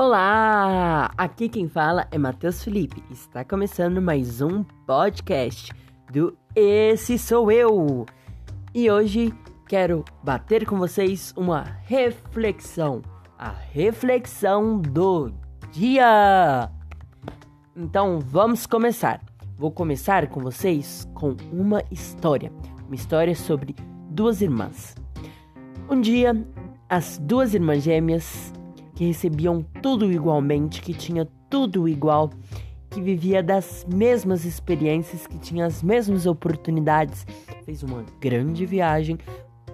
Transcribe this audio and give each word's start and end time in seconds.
Olá! 0.00 1.10
Aqui 1.18 1.48
quem 1.48 1.68
fala 1.68 2.06
é 2.12 2.18
Matheus 2.18 2.62
Felipe. 2.62 3.02
Está 3.10 3.44
começando 3.44 4.00
mais 4.00 4.40
um 4.40 4.62
podcast 4.86 5.72
do 6.12 6.38
Esse 6.54 7.18
Sou 7.18 7.50
Eu. 7.50 8.06
E 8.72 8.88
hoje 8.88 9.34
quero 9.66 10.04
bater 10.22 10.64
com 10.64 10.78
vocês 10.78 11.34
uma 11.36 11.64
reflexão, 11.82 13.02
a 13.36 13.50
reflexão 13.50 14.78
do 14.78 15.32
dia. 15.72 16.70
Então 17.76 18.20
vamos 18.20 18.66
começar. 18.66 19.20
Vou 19.56 19.72
começar 19.72 20.28
com 20.28 20.40
vocês 20.40 21.08
com 21.12 21.36
uma 21.50 21.82
história, 21.90 22.52
uma 22.86 22.94
história 22.94 23.34
sobre 23.34 23.74
duas 24.10 24.40
irmãs. 24.40 24.94
Um 25.90 26.00
dia, 26.00 26.40
as 26.88 27.18
duas 27.18 27.52
irmãs 27.52 27.82
gêmeas 27.82 28.56
que 28.98 29.04
recebiam 29.04 29.62
tudo 29.80 30.10
igualmente, 30.10 30.82
que 30.82 30.92
tinha 30.92 31.24
tudo 31.48 31.88
igual, 31.88 32.30
que 32.90 33.00
vivia 33.00 33.40
das 33.40 33.86
mesmas 33.88 34.44
experiências, 34.44 35.24
que 35.24 35.38
tinha 35.38 35.66
as 35.66 35.84
mesmas 35.84 36.26
oportunidades, 36.26 37.24
fez 37.64 37.84
uma 37.84 38.04
grande 38.20 38.66
viagem 38.66 39.16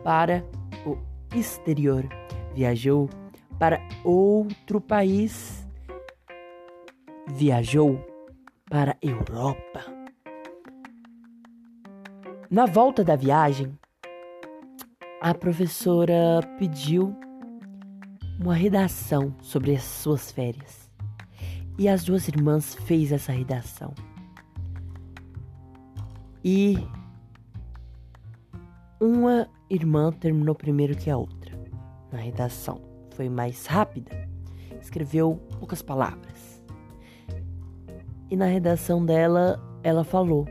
para 0.03 0.45
o 0.85 0.99
exterior. 1.35 2.07
Viajou 2.55 3.09
para 3.59 3.81
outro 4.05 4.79
país. 4.79 5.67
Viajou 7.27 7.99
para 8.69 8.93
a 8.93 8.97
Europa. 9.01 9.87
Na 12.51 12.67
volta 12.67 13.03
da 13.03 13.17
viagem, 13.17 13.73
a 15.19 15.33
professora 15.33 16.43
pediu 16.59 17.17
uma 18.39 18.55
redação 18.55 19.35
sobre 19.41 19.75
as 19.75 19.83
suas 19.83 20.31
férias. 20.31 20.91
E 21.79 21.89
as 21.89 22.05
duas 22.05 22.29
irmãs 22.29 22.75
fez 22.75 23.13
essa 23.13 23.33
redação. 23.33 23.95
E 26.45 26.79
uma 29.01 29.49
irmã 29.69 30.13
terminou 30.13 30.55
primeiro 30.55 30.97
que 30.97 31.11
a 31.11 31.17
outra 31.17 31.59
na 32.13 32.19
redação. 32.19 32.81
Foi 33.11 33.29
mais 33.29 33.67
rápida. 33.67 34.29
Escreveu 34.81 35.41
poucas 35.59 35.83
palavras. 35.83 36.63
E 38.31 38.37
na 38.37 38.47
redação 38.47 39.05
dela, 39.05 39.61
ela 39.83 40.05
falou 40.05 40.47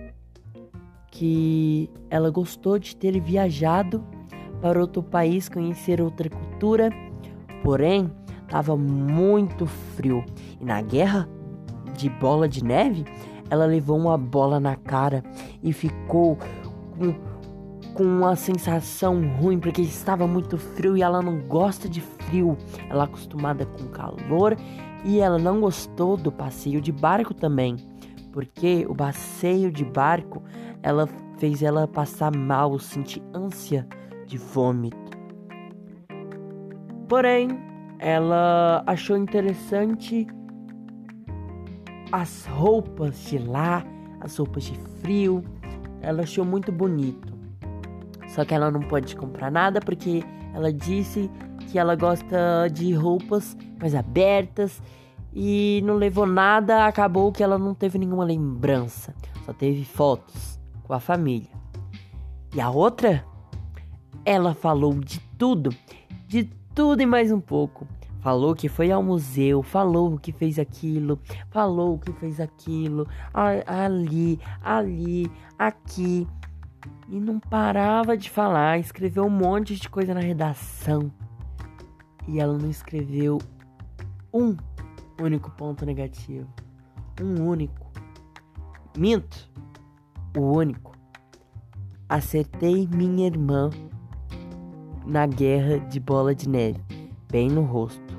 que 1.12 1.90
ela 2.10 2.30
gostou 2.32 2.80
de 2.80 2.96
ter 2.96 3.20
viajado 3.22 4.04
para 4.62 4.80
outro 4.80 5.04
país, 5.04 5.48
conhecer 5.48 6.02
outra 6.02 6.30
cultura 6.30 6.90
Porém, 7.64 8.12
estava 8.44 8.76
muito 8.76 9.66
frio 9.66 10.24
e 10.60 10.66
na 10.66 10.82
guerra 10.82 11.28
de 11.96 12.10
bola 12.10 12.48
de 12.48 12.64
neve, 12.64 13.06
ela 13.50 13.66
levou 13.66 13.98
uma 13.98 14.18
bola 14.18 14.60
na 14.60 14.76
cara 14.76 15.24
e 15.62 15.72
ficou 15.72 16.38
com, 16.98 17.16
com 17.94 18.04
uma 18.04 18.36
sensação 18.36 19.22
ruim 19.38 19.60
porque 19.60 19.82
estava 19.82 20.28
muito 20.28 20.58
frio 20.58 20.98
e 20.98 21.02
ela 21.02 21.22
não 21.22 21.40
gosta 21.40 21.88
de 21.88 22.02
frio. 22.02 22.58
Ela 22.90 23.04
é 23.04 23.06
acostumada 23.06 23.66
com 23.66 23.88
calor 23.88 24.58
e 25.06 25.20
ela 25.20 25.38
não 25.38 25.62
gostou 25.62 26.18
do 26.18 26.32
passeio 26.32 26.82
de 26.82 26.92
barco 26.92 27.34
também, 27.34 27.78
porque 28.32 28.86
o 28.90 28.96
passeio 28.96 29.72
de 29.72 29.86
barco 29.86 30.44
ela 30.82 31.08
fez 31.38 31.62
ela 31.62 31.88
passar 31.88 32.36
mal, 32.36 32.78
sentir 32.80 33.22
ânsia 33.34 33.88
de 34.26 34.38
vômito. 34.38 35.13
Porém, 37.08 37.50
ela 38.00 38.84
achou 38.86 39.16
interessante 39.16 40.28
as 42.12 42.46
roupas 42.46 43.26
de 43.26 43.38
lá, 43.38 43.84
as 44.22 44.38
roupas 44.38 44.66
de 44.66 44.78
frio. 45.02 45.44
Ela 46.02 46.24
achou 46.24 46.46
muito 46.46 46.72
bonito. 46.72 47.34
Só 48.28 48.44
que 48.44 48.54
ela 48.54 48.70
não 48.72 48.82
pode 48.82 49.16
comprar 49.16 49.52
nada 49.52 49.80
porque 49.80 50.24
ela 50.54 50.72
disse 50.72 51.30
que 51.70 51.80
ela 51.80 51.96
gosta 51.96 52.68
de 52.72 52.94
roupas 52.94 53.58
mais 53.80 53.96
abertas 53.96 54.82
e 55.34 55.82
não 55.84 55.96
levou 55.96 56.26
nada. 56.26 56.86
Acabou 56.86 57.32
que 57.32 57.44
ela 57.44 57.58
não 57.58 57.74
teve 57.74 57.98
nenhuma 57.98 58.24
lembrança, 58.24 59.14
só 59.46 59.54
teve 59.54 59.84
fotos 59.84 60.60
com 60.84 60.94
a 60.94 61.00
família. 61.00 61.50
E 62.56 62.62
a 62.62 62.70
outra, 62.70 63.26
ela 64.24 64.54
falou 64.54 64.94
de 64.94 65.20
tudo, 65.38 65.72
de 66.28 66.44
tudo 66.74 67.02
e 67.02 67.06
mais 67.06 67.32
um 67.32 67.40
pouco. 67.40 67.88
Falou 68.20 68.56
que 68.56 68.70
foi 68.70 68.90
ao 68.92 69.04
museu, 69.04 69.62
falou 69.62 70.18
que 70.18 70.32
fez 70.32 70.58
aquilo, 70.58 71.20
falou 71.50 72.00
que 72.00 72.12
fez 72.14 72.40
aquilo, 72.40 73.06
ali, 73.34 74.40
ali, 74.64 75.30
aqui. 75.60 76.28
E 77.10 77.20
não 77.20 77.40
parava 77.40 78.16
de 78.16 78.30
falar, 78.30 78.80
escreveu 78.80 79.26
um 79.26 79.30
monte 79.30 79.76
de 79.76 79.90
coisa 79.90 80.14
na 80.14 80.22
redação. 80.22 81.12
E 82.28 82.40
ela 82.40 82.58
não 82.58 82.70
escreveu 82.70 83.40
um 84.34 84.56
único 85.22 85.52
ponto 85.52 85.86
negativo. 85.86 86.48
Um 87.22 87.46
único. 87.46 87.92
Minto. 88.98 89.52
O 90.38 90.40
único. 90.40 90.94
Acertei 92.08 92.88
minha 92.88 93.28
irmã 93.28 93.70
na 95.06 95.26
guerra 95.26 95.80
de 95.80 96.00
bola 96.00 96.34
de 96.34 96.48
neve, 96.48 96.80
bem 97.32 97.50
no 97.50 97.62
rosto. 97.62 98.18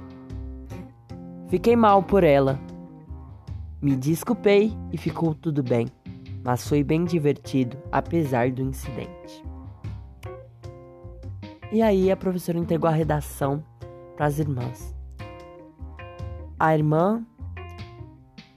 Fiquei 1.48 1.76
mal 1.76 2.02
por 2.02 2.24
ela. 2.24 2.58
Me 3.80 3.96
desculpei 3.96 4.72
e 4.92 4.96
ficou 4.96 5.34
tudo 5.34 5.62
bem, 5.62 5.86
mas 6.42 6.66
foi 6.68 6.82
bem 6.82 7.04
divertido, 7.04 7.76
apesar 7.92 8.50
do 8.50 8.62
incidente. 8.62 9.44
E 11.70 11.82
aí 11.82 12.10
a 12.10 12.16
professora 12.16 12.58
entregou 12.58 12.88
a 12.88 12.92
redação 12.92 13.64
para 14.16 14.26
as 14.26 14.38
irmãs. 14.38 14.94
A 16.58 16.74
irmã, 16.74 17.24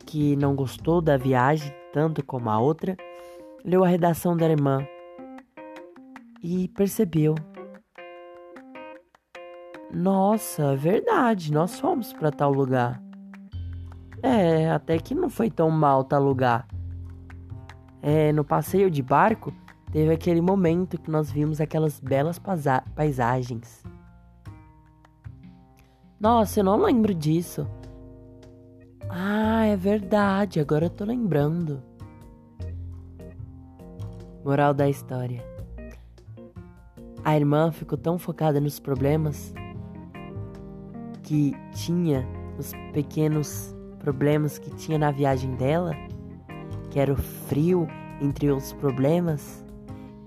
que 0.05 0.35
não 0.35 0.55
gostou 0.55 1.01
da 1.01 1.17
viagem 1.17 1.73
tanto 1.91 2.23
como 2.23 2.49
a 2.49 2.59
outra, 2.59 2.95
leu 3.65 3.83
a 3.83 3.87
redação 3.87 4.37
da 4.37 4.47
irmã 4.47 4.87
e 6.43 6.67
percebeu 6.69 7.35
nossa, 9.91 10.75
verdade, 10.75 11.51
nós 11.51 11.79
fomos 11.79 12.11
para 12.11 12.31
tal 12.31 12.51
lugar. 12.51 13.01
É, 14.21 14.69
até 14.69 14.97
que 14.97 15.15
não 15.15 15.29
foi 15.29 15.49
tão 15.49 15.69
mal 15.69 16.03
tal 16.03 16.21
lugar. 16.21 16.67
É, 18.01 18.31
no 18.33 18.43
passeio 18.43 18.91
de 18.91 19.01
barco, 19.01 19.53
teve 19.91 20.11
aquele 20.13 20.41
momento 20.41 20.99
que 20.99 21.09
nós 21.09 21.31
vimos 21.31 21.61
aquelas 21.61 21.99
belas 21.99 22.39
paisagens. 22.93 23.83
Nossa, 26.19 26.59
eu 26.59 26.63
não 26.63 26.77
lembro 26.77 27.13
disso. 27.13 27.67
Ah, 29.09 29.65
é 29.65 29.75
verdade, 29.77 30.59
agora 30.59 30.85
eu 30.85 30.89
tô 30.89 31.05
lembrando. 31.05 31.81
Moral 34.43 34.73
da 34.73 34.89
história: 34.89 35.41
A 37.23 37.37
irmã 37.37 37.71
ficou 37.71 37.97
tão 37.97 38.17
focada 38.17 38.59
nos 38.59 38.79
problemas 38.79 39.53
que 41.27 41.53
tinha, 41.73 42.25
os 42.57 42.71
pequenos 42.93 43.75
problemas 43.99 44.57
que 44.57 44.73
tinha 44.75 44.97
na 44.97 45.11
viagem 45.11 45.53
dela, 45.55 45.93
que 46.89 46.97
era 46.97 47.11
o 47.11 47.17
frio 47.17 47.85
entre 48.21 48.49
os 48.49 48.71
problemas, 48.71 49.65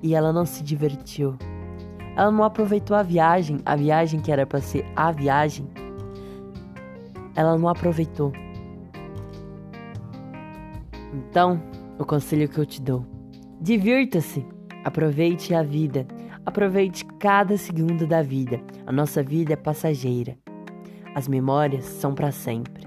e 0.02 0.14
ela 0.14 0.30
não 0.30 0.44
se 0.44 0.62
divertiu. 0.62 1.38
Ela 2.14 2.30
não 2.30 2.44
aproveitou 2.44 2.94
a 2.94 3.02
viagem, 3.02 3.60
a 3.64 3.74
viagem 3.76 4.20
que 4.20 4.30
era 4.30 4.46
para 4.46 4.60
ser 4.60 4.84
a 4.94 5.10
viagem. 5.10 5.66
Ela 7.34 7.56
não 7.56 7.68
aproveitou. 7.70 8.30
Então, 11.14 11.62
o 11.98 12.04
conselho 12.04 12.46
que 12.46 12.58
eu 12.58 12.66
te 12.66 12.82
dou: 12.82 13.06
divirta-se, 13.58 14.46
aproveite 14.84 15.54
a 15.54 15.62
vida, 15.62 16.06
aproveite 16.44 17.06
cada 17.18 17.56
segundo 17.56 18.06
da 18.06 18.20
vida. 18.20 18.60
A 18.86 18.92
nossa 18.92 19.22
vida 19.22 19.54
é 19.54 19.56
passageira. 19.56 20.36
As 21.20 21.28
memórias 21.28 21.84
são 21.84 22.14
para 22.14 22.32
sempre. 22.32 22.82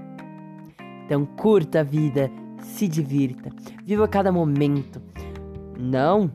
Então 1.04 1.24
curta 1.24 1.78
a 1.78 1.82
vida, 1.84 2.28
se 2.58 2.88
divirta, 2.88 3.48
viva 3.84 4.08
cada 4.08 4.32
momento. 4.32 5.00
Não 5.78 6.28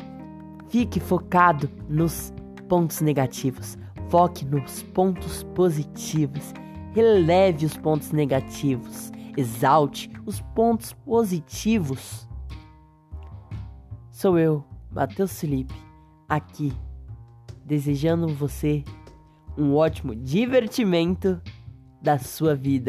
fique 0.69 0.97
focado 0.97 1.69
nos 1.89 2.33
pontos 2.69 3.01
negativos. 3.01 3.77
Foque 4.07 4.45
nos 4.45 4.81
pontos 4.81 5.43
positivos. 5.43 6.53
Releve 6.93 7.65
os 7.65 7.75
pontos 7.75 8.13
negativos. 8.13 9.11
Exalte 9.35 10.09
os 10.25 10.39
pontos 10.39 10.93
positivos. 10.93 12.29
Sou 14.09 14.39
eu, 14.39 14.63
Matheus 14.89 15.37
Felipe, 15.37 15.75
aqui, 16.29 16.71
desejando 17.65 18.29
você 18.29 18.85
um 19.57 19.75
ótimo 19.75 20.15
divertimento 20.15 21.41
da 22.01 22.17
sua 22.17 22.55
vida. 22.55 22.87